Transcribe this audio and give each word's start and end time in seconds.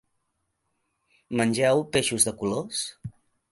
Mengeu 1.41 1.83
peixos 1.99 2.29
de 2.31 2.35
colors? 2.43 2.83